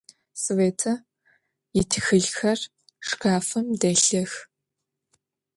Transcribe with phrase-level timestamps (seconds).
[0.41, 0.87] Svête
[1.75, 2.59] yitxılhxer
[3.05, 4.31] şşkafım delhıx.